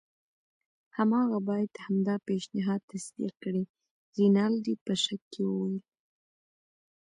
[0.97, 3.63] هماغه باید همدا پیشنهاد تصدیق کړي.
[4.17, 5.77] رینالډي په شک وویل.